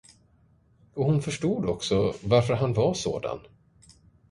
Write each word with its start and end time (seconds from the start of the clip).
Och 0.93 1.05
hon 1.05 1.21
förstod 1.21 1.65
också, 1.65 2.13
varför 2.23 2.53
han 2.53 2.73
var 2.73 2.93
sådan. 2.93 3.39